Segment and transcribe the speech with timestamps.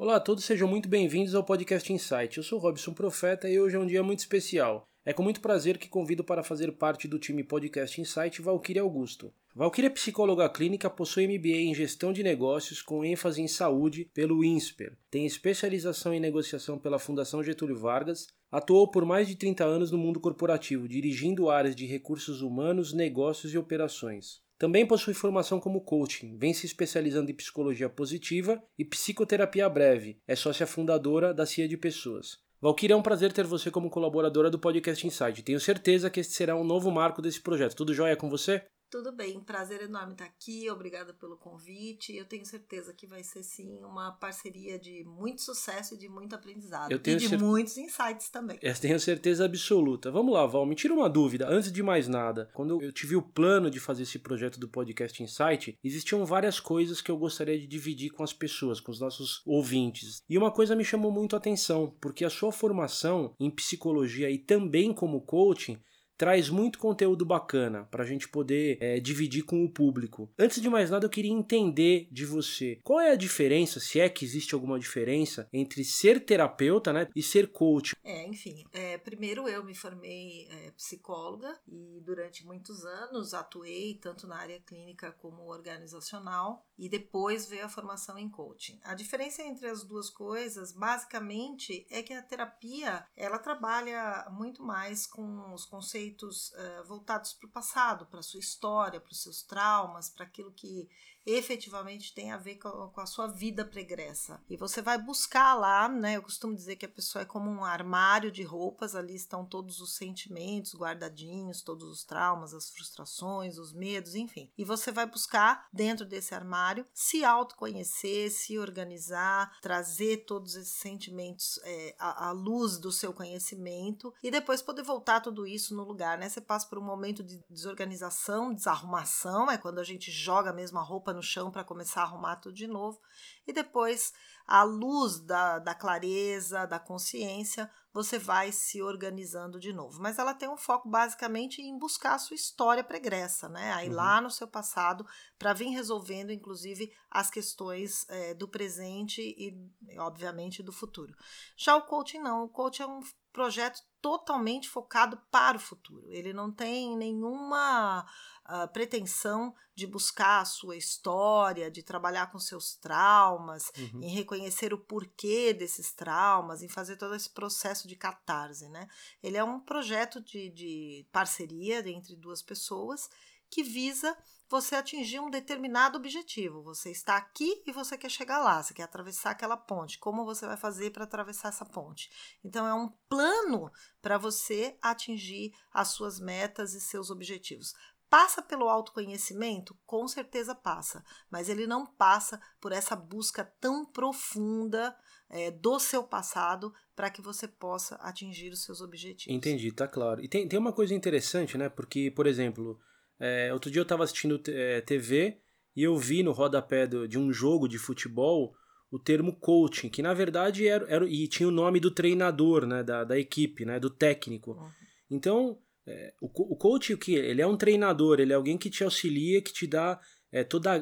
[0.00, 2.36] Olá a todos, sejam muito bem-vindos ao podcast Insight.
[2.36, 4.86] Eu sou Robson Profeta e hoje é um dia muito especial.
[5.04, 9.34] É com muito prazer que convido para fazer parte do time Podcast Insight Valkyrie Augusto.
[9.56, 14.44] Valkyrie é psicóloga clínica, possui MBA em gestão de negócios com ênfase em saúde pelo
[14.44, 19.90] INSPER, tem especialização em negociação pela Fundação Getúlio Vargas, atuou por mais de 30 anos
[19.90, 24.46] no mundo corporativo, dirigindo áreas de recursos humanos, negócios e operações.
[24.58, 30.18] Também possui formação como coaching, vem se especializando em psicologia positiva e psicoterapia breve.
[30.26, 32.38] É sócia fundadora da CIA de Pessoas.
[32.60, 35.44] Valkyria, é um prazer ter você como colaboradora do Podcast Insight.
[35.44, 37.76] Tenho certeza que este será um novo marco desse projeto.
[37.76, 38.64] Tudo jóia com você?
[38.90, 42.16] Tudo bem, prazer enorme estar aqui, obrigada pelo convite.
[42.16, 46.34] Eu tenho certeza que vai ser sim uma parceria de muito sucesso e de muito
[46.34, 46.90] aprendizado.
[46.90, 47.38] Eu tenho e de cer...
[47.38, 48.58] muitos insights também.
[48.62, 50.10] Eu tenho certeza absoluta.
[50.10, 51.46] Vamos lá, Val, me tira uma dúvida.
[51.46, 55.22] Antes de mais nada, quando eu tive o plano de fazer esse projeto do podcast
[55.22, 59.42] Insight, existiam várias coisas que eu gostaria de dividir com as pessoas, com os nossos
[59.44, 60.22] ouvintes.
[60.26, 64.38] E uma coisa me chamou muito a atenção, porque a sua formação em psicologia e
[64.38, 65.78] também como coaching
[66.18, 70.28] traz muito conteúdo bacana para a gente poder é, dividir com o público.
[70.36, 74.08] Antes de mais nada, eu queria entender de você qual é a diferença, se é
[74.08, 77.94] que existe alguma diferença, entre ser terapeuta né, e ser coach.
[78.02, 84.26] É, enfim, é, primeiro eu me formei é, psicóloga e durante muitos anos atuei tanto
[84.26, 88.80] na área clínica como organizacional e depois veio a formação em coaching.
[88.82, 95.06] A diferença entre as duas coisas, basicamente, é que a terapia ela trabalha muito mais
[95.06, 99.22] com os conceitos conceitos uh, voltados para o passado, para a sua história, para os
[99.22, 100.88] seus traumas, para aquilo que
[101.26, 104.40] efetivamente tem a ver com, com, a sua vida pregressa.
[104.48, 106.16] E você vai buscar lá, né?
[106.16, 109.80] Eu costumo dizer que a pessoa é como um armário de roupas, ali estão todos
[109.80, 114.50] os sentimentos guardadinhos, todos os traumas, as frustrações, os medos, enfim.
[114.56, 121.60] E você vai buscar dentro desse armário se autoconhecer, se organizar, trazer todos esses sentimentos
[121.64, 126.18] é, à, à luz do seu conhecimento e depois poder voltar tudo isso no lugar,
[126.18, 126.28] né?
[126.28, 130.80] Você passa por um momento de desorganização, desarrumação, é quando a gente joga a mesma
[131.08, 133.00] roupa no chão para começar a arrumar tudo de novo,
[133.46, 134.12] e depois,
[134.46, 140.00] à luz da, da clareza, da consciência, você vai se organizando de novo.
[140.00, 143.72] Mas ela tem um foco basicamente em buscar a sua história pregressa, né?
[143.72, 143.94] Aí uhum.
[143.94, 145.06] lá no seu passado,
[145.38, 149.56] para vir resolvendo, inclusive, as questões é, do presente e,
[149.98, 151.14] obviamente, do futuro.
[151.56, 153.00] Já o coaching não, o coaching é um
[153.32, 156.06] projeto totalmente focado para o futuro.
[156.10, 158.06] Ele não tem nenhuma
[158.48, 164.02] uh, pretensão de buscar a sua história, de trabalhar com seus traumas, uhum.
[164.02, 168.68] em reconhecer o porquê desses traumas, em fazer todo esse processo de catarse.
[168.68, 168.88] Né?
[169.22, 173.08] Ele é um projeto de, de parceria entre duas pessoas
[173.50, 174.16] que visa
[174.48, 176.62] você atingir um determinado objetivo.
[176.62, 179.98] Você está aqui e você quer chegar lá, você quer atravessar aquela ponte.
[179.98, 182.10] Como você vai fazer para atravessar essa ponte?
[182.42, 183.70] Então, é um plano
[184.00, 187.74] para você atingir as suas metas e seus objetivos.
[188.08, 189.76] Passa pelo autoconhecimento?
[189.84, 194.96] Com certeza passa, mas ele não passa por essa busca tão profunda
[195.28, 199.36] é, do seu passado para que você possa atingir os seus objetivos.
[199.36, 200.24] Entendi, tá claro.
[200.24, 201.68] E tem, tem uma coisa interessante, né?
[201.68, 202.80] Porque, por exemplo,
[203.20, 205.38] é, outro dia eu estava assistindo é, TV
[205.74, 208.54] e eu vi no rodapé do, de um jogo de futebol
[208.90, 212.82] o termo coaching, que na verdade era, era e tinha o nome do treinador, né,
[212.82, 214.52] da, da equipe, né, do técnico.
[214.52, 214.70] Uhum.
[215.10, 217.14] Então, é, o, o coach, o que?
[217.14, 220.00] Ele é um treinador, ele é alguém que te auxilia, que te dá
[220.32, 220.72] é, toda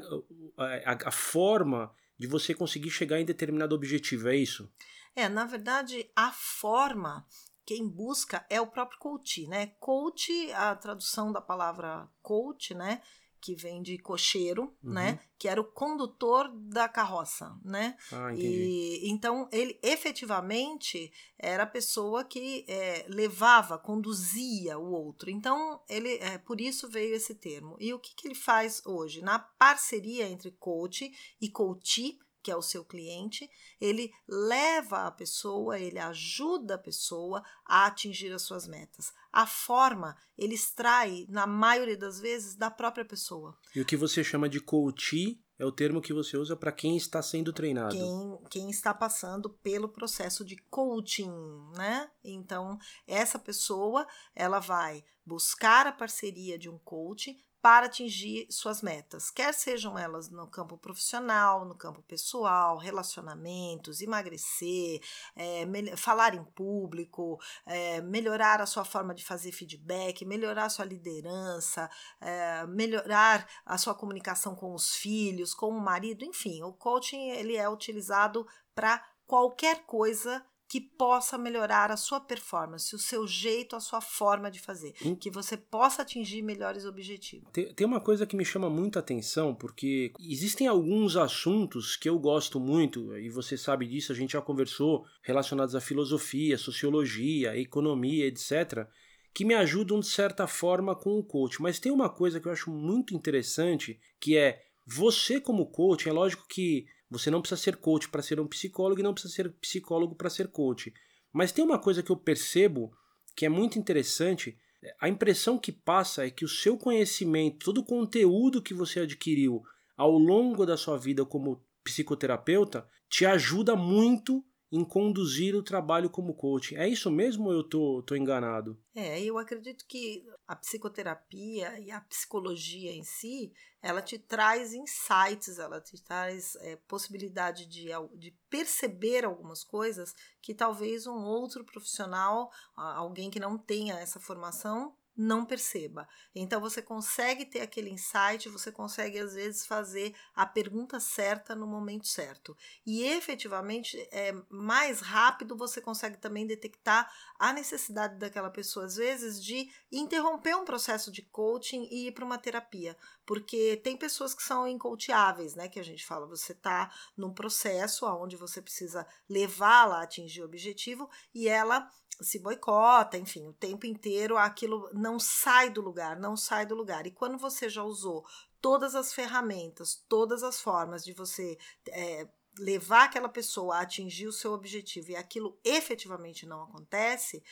[0.56, 4.70] a, a, a forma de você conseguir chegar em determinado objetivo, é isso?
[5.14, 7.26] É, na verdade, a forma
[7.66, 9.72] quem busca é o próprio coach, né?
[9.80, 13.02] Coach, a tradução da palavra coach, né?
[13.40, 14.92] Que vem de cocheiro, uhum.
[14.92, 15.20] né?
[15.36, 17.96] Que era o condutor da carroça, né?
[18.12, 25.28] Ah, e então ele efetivamente era a pessoa que é, levava, conduzia o outro.
[25.28, 27.76] Então ele, é, por isso veio esse termo.
[27.80, 31.10] E o que, que ele faz hoje na parceria entre coach
[31.40, 32.16] e coach?
[32.46, 33.50] Que é o seu cliente,
[33.80, 39.12] ele leva a pessoa, ele ajuda a pessoa a atingir as suas metas.
[39.32, 43.58] A forma ele extrai, na maioria das vezes, da própria pessoa.
[43.74, 46.96] E o que você chama de coach é o termo que você usa para quem
[46.96, 47.96] está sendo treinado.
[47.96, 51.32] Quem, quem está passando pelo processo de coaching,
[51.74, 52.08] né?
[52.22, 52.78] Então,
[53.08, 54.06] essa pessoa,
[54.36, 60.30] ela vai buscar a parceria de um coach para atingir suas metas, quer sejam elas
[60.30, 65.00] no campo profissional, no campo pessoal, relacionamentos, emagrecer,
[65.34, 65.66] é,
[65.96, 71.90] falar em público, é, melhorar a sua forma de fazer feedback, melhorar a sua liderança,
[72.20, 77.56] é, melhorar a sua comunicação com os filhos, com o marido, enfim, o coaching ele
[77.56, 78.46] é utilizado
[78.76, 84.50] para qualquer coisa que possa melhorar a sua performance, o seu jeito, a sua forma
[84.50, 85.14] de fazer, hum.
[85.14, 87.48] que você possa atingir melhores objetivos.
[87.52, 92.18] Tem, tem uma coisa que me chama muita atenção, porque existem alguns assuntos que eu
[92.18, 98.26] gosto muito, e você sabe disso, a gente já conversou, relacionados à filosofia, sociologia, economia,
[98.26, 98.86] etc.,
[99.32, 101.60] que me ajudam de certa forma com o coach.
[101.60, 106.12] Mas tem uma coisa que eu acho muito interessante, que é você como coach, é
[106.12, 109.52] lógico que você não precisa ser coach para ser um psicólogo e não precisa ser
[109.52, 110.92] psicólogo para ser coach.
[111.32, 112.92] Mas tem uma coisa que eu percebo
[113.36, 114.58] que é muito interessante.
[115.00, 119.62] A impressão que passa é que o seu conhecimento, todo o conteúdo que você adquiriu
[119.96, 126.34] ao longo da sua vida como psicoterapeuta, te ajuda muito em conduzir o trabalho como
[126.34, 126.74] coach.
[126.76, 128.78] É isso mesmo ou eu tô, tô enganado?
[128.94, 135.58] É, eu acredito que a psicoterapia e a psicologia em si, ela te traz insights,
[135.58, 142.50] ela te traz é, possibilidade de, de perceber algumas coisas que talvez um outro profissional,
[142.74, 146.08] alguém que não tenha essa formação, não perceba.
[146.34, 151.66] Então você consegue ter aquele insight, você consegue às vezes fazer a pergunta certa no
[151.66, 152.56] momento certo.
[152.84, 159.42] E efetivamente é mais rápido você consegue também detectar a necessidade daquela pessoa às vezes
[159.42, 164.42] de interromper um processo de coaching e ir para uma terapia, porque tem pessoas que
[164.42, 170.00] são incoachiáveis, né, que a gente fala, você está num processo onde você precisa levá-la
[170.00, 171.90] a atingir o objetivo e ela
[172.20, 177.06] se boicota, enfim, o tempo inteiro aquilo não sai do lugar, não sai do lugar.
[177.06, 178.24] E quando você já usou
[178.60, 181.58] todas as ferramentas, todas as formas de você
[181.88, 182.28] é,
[182.58, 187.42] levar aquela pessoa a atingir o seu objetivo e aquilo efetivamente não acontece,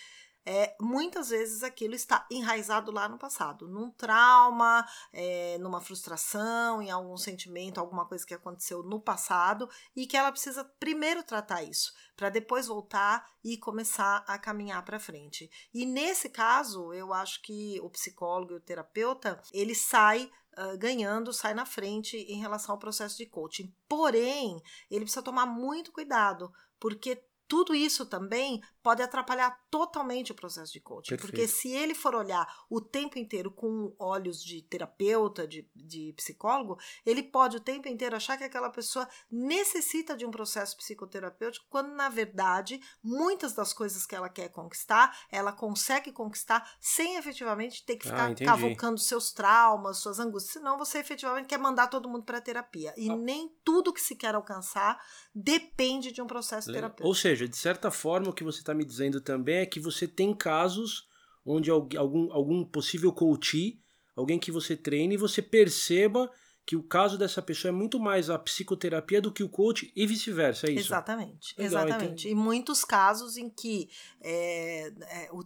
[0.46, 6.90] é, muitas vezes aquilo está enraizado lá no passado, num trauma, é, numa frustração, em
[6.90, 11.92] algum sentimento, alguma coisa que aconteceu no passado e que ela precisa primeiro tratar isso,
[12.16, 15.50] para depois voltar e começar a caminhar para frente.
[15.72, 21.32] E nesse caso, eu acho que o psicólogo e o terapeuta, ele sai Uh, ganhando,
[21.32, 23.74] sai na frente em relação ao processo de coaching.
[23.88, 26.48] Porém, ele precisa tomar muito cuidado,
[26.78, 31.10] porque tudo isso também pode atrapalhar totalmente o processo de coaching.
[31.10, 31.30] Perfeito.
[31.30, 36.78] Porque se ele for olhar o tempo inteiro com olhos de terapeuta, de, de psicólogo,
[37.04, 41.94] ele pode o tempo inteiro achar que aquela pessoa necessita de um processo psicoterapêutico, quando
[41.94, 47.96] na verdade muitas das coisas que ela quer conquistar, ela consegue conquistar sem efetivamente ter
[47.96, 50.54] que ficar ah, cavocando seus traumas, suas angústias.
[50.54, 52.92] Senão você efetivamente quer mandar todo mundo para terapia.
[52.96, 53.16] E ah.
[53.16, 55.02] nem tudo que se quer alcançar
[55.34, 57.08] depende de um processo terapêutico.
[57.08, 60.06] Ou seja, de certa forma, o que você está me dizendo também é que você
[60.06, 61.06] tem casos
[61.44, 63.78] onde algum, algum possível coach,
[64.16, 66.30] alguém que você treine, você perceba
[66.66, 70.06] que o caso dessa pessoa é muito mais a psicoterapia do que o coach e
[70.06, 70.88] vice-versa, é isso?
[70.88, 72.28] Exatamente, Legal, exatamente.
[72.28, 73.90] E muitos casos em que
[74.22, 75.44] é, é, o,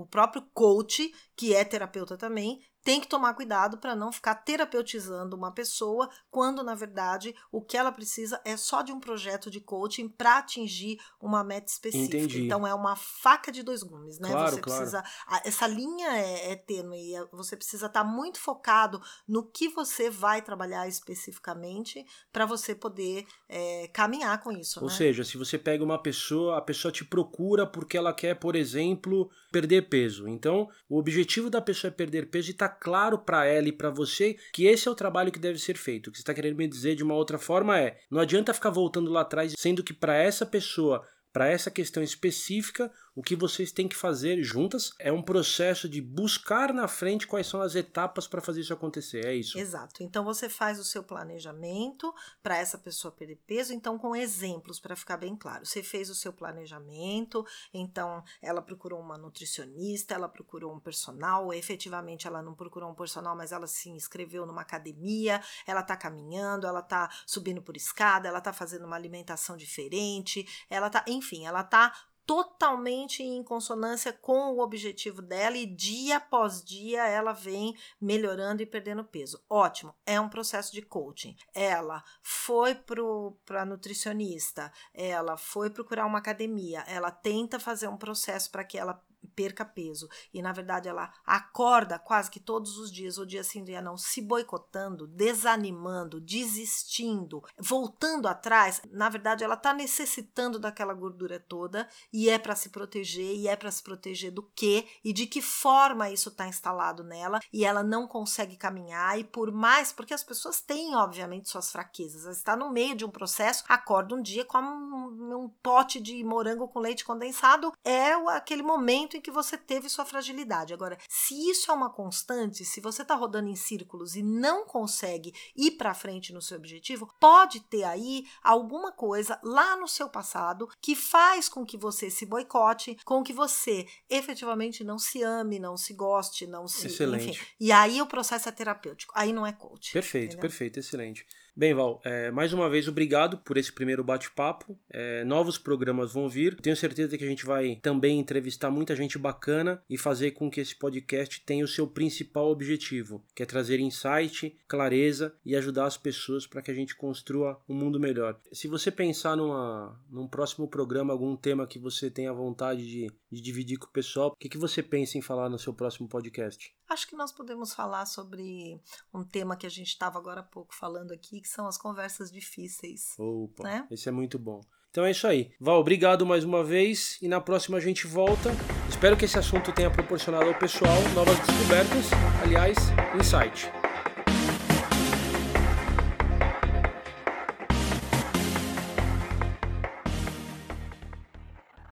[0.00, 5.36] o próprio coach, que é terapeuta também, tem que tomar cuidado para não ficar terapeutizando
[5.36, 9.60] uma pessoa, quando na verdade o que ela precisa é só de um projeto de
[9.60, 12.16] coaching para atingir uma meta específica.
[12.16, 12.46] Entendi.
[12.46, 14.30] Então é uma faca de dois gumes, né?
[14.30, 14.78] Claro, você claro.
[14.80, 15.04] precisa.
[15.44, 20.08] Essa linha é, é tênue, é, você precisa estar tá muito focado no que você
[20.08, 24.80] vai trabalhar especificamente para você poder é, caminhar com isso.
[24.80, 24.94] Ou né?
[24.94, 29.30] seja, se você pega uma pessoa, a pessoa te procura porque ela quer, por exemplo,
[29.52, 30.26] perder peso.
[30.26, 33.90] Então, o objetivo da pessoa é perder peso e tá claro para ela e para
[33.90, 36.08] você que esse é o trabalho que deve ser feito.
[36.08, 38.70] O que você está querendo me dizer de uma outra forma é: não adianta ficar
[38.70, 41.06] voltando lá atrás, sendo que para essa pessoa
[41.38, 46.00] para essa questão específica, o que vocês têm que fazer juntas é um processo de
[46.00, 49.24] buscar na frente quais são as etapas para fazer isso acontecer.
[49.24, 49.56] É isso.
[49.56, 50.02] Exato.
[50.02, 54.96] Então você faz o seu planejamento para essa pessoa perder peso, então com exemplos para
[54.96, 55.64] ficar bem claro.
[55.64, 62.26] Você fez o seu planejamento, então ela procurou uma nutricionista, ela procurou um personal, efetivamente
[62.26, 66.80] ela não procurou um personal, mas ela se inscreveu numa academia, ela está caminhando, ela
[66.80, 71.92] está subindo por escada, ela está fazendo uma alimentação diferente, ela tá, enfim, ela tá
[72.28, 78.66] totalmente em consonância com o objetivo dela e dia após dia ela vem melhorando e
[78.66, 79.42] perdendo peso.
[79.48, 81.34] Ótimo, é um processo de coaching.
[81.54, 88.62] Ela foi para nutricionista, ela foi procurar uma academia, ela tenta fazer um processo para
[88.62, 89.02] que ela
[89.34, 90.08] perca peso.
[90.32, 93.96] E na verdade ela acorda quase que todos os dias, ou dia sim, dia não,
[93.96, 98.80] se boicotando, desanimando, desistindo, voltando atrás.
[98.90, 103.36] Na verdade ela está necessitando daquela gordura toda e é para se proteger.
[103.36, 107.40] E é para se proteger do que e de que forma isso está instalado nela
[107.52, 109.18] e ela não consegue caminhar.
[109.18, 112.24] E por mais, porque as pessoas têm, obviamente, suas fraquezas.
[112.24, 116.22] Ela está no meio de um processo, acorda um dia com um, um pote de
[116.24, 120.74] morango com leite condensado, é aquele momento momento em que você teve sua fragilidade.
[120.74, 125.32] Agora, se isso é uma constante, se você está rodando em círculos e não consegue
[125.56, 130.68] ir para frente no seu objetivo, pode ter aí alguma coisa lá no seu passado
[130.80, 135.76] que faz com que você se boicote, com que você efetivamente não se ame, não
[135.76, 136.86] se goste, não se.
[136.86, 137.30] Excelente.
[137.30, 137.46] Enfim.
[137.58, 139.12] E aí o processo é terapêutico.
[139.16, 139.92] Aí não é coach.
[139.92, 140.40] Perfeito, entendeu?
[140.40, 141.26] perfeito, excelente.
[141.58, 144.78] Bem, Val, é, mais uma vez obrigado por esse primeiro bate-papo.
[144.88, 146.54] É, novos programas vão vir.
[146.60, 150.60] Tenho certeza que a gente vai também entrevistar muita gente bacana e fazer com que
[150.60, 155.96] esse podcast tenha o seu principal objetivo, que é trazer insight, clareza e ajudar as
[155.96, 158.38] pessoas para que a gente construa um mundo melhor.
[158.52, 163.40] Se você pensar numa, num próximo programa, algum tema que você tenha vontade de, de
[163.40, 166.72] dividir com o pessoal, o que, que você pensa em falar no seu próximo podcast?
[166.88, 168.80] Acho que nós podemos falar sobre
[169.12, 172.30] um tema que a gente estava agora há pouco falando aqui, que são as conversas
[172.30, 173.14] difíceis.
[173.18, 173.86] Opa, né?
[173.90, 174.60] esse é muito bom.
[174.90, 175.52] Então é isso aí.
[175.60, 178.50] Val, obrigado mais uma vez e na próxima a gente volta.
[178.88, 182.06] Espero que esse assunto tenha proporcionado ao pessoal novas descobertas,
[182.42, 182.76] aliás,
[183.18, 183.70] insight.